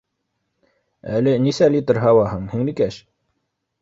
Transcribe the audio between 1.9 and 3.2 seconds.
һауаһың, һеңлекәш?